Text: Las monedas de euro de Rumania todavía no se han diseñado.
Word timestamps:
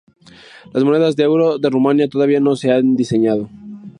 Las 0.73 0.83
monedas 0.83 1.15
de 1.15 1.21
euro 1.25 1.59
de 1.59 1.69
Rumania 1.69 2.09
todavía 2.09 2.39
no 2.39 2.55
se 2.55 2.71
han 2.71 2.95
diseñado. 2.95 3.51